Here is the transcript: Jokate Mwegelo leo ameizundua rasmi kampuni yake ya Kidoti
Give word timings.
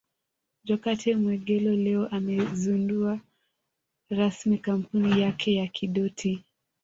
Jokate 0.65 1.15
Mwegelo 1.15 1.73
leo 1.75 2.07
ameizundua 2.07 3.19
rasmi 4.09 4.57
kampuni 4.57 5.21
yake 5.21 5.53
ya 5.53 5.67
Kidoti 5.67 6.43